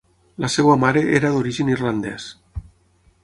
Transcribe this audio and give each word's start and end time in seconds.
La 0.43 0.47
seva 0.53 0.77
mare 0.83 1.03
era 1.19 1.31
d'origen 1.35 1.71
irlandès. 1.73 2.29